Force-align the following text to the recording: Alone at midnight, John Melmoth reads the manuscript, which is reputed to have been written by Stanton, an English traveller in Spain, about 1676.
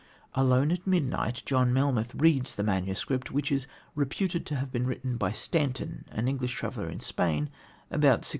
Alone 0.33 0.71
at 0.71 0.87
midnight, 0.87 1.43
John 1.45 1.71
Melmoth 1.71 2.15
reads 2.15 2.55
the 2.55 2.63
manuscript, 2.63 3.29
which 3.29 3.51
is 3.51 3.67
reputed 3.93 4.47
to 4.47 4.55
have 4.55 4.71
been 4.71 4.87
written 4.87 5.15
by 5.15 5.31
Stanton, 5.31 6.05
an 6.09 6.27
English 6.27 6.55
traveller 6.55 6.89
in 6.89 6.99
Spain, 6.99 7.51
about 7.91 8.25
1676. 8.25 8.29